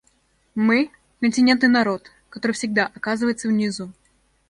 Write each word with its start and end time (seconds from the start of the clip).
Мы— 0.55 0.89
континент 1.19 1.63
и 1.63 1.67
народ, 1.67 2.11
который 2.31 2.53
всегда 2.53 2.87
оказывается 2.95 3.47
внизу. 3.49 3.91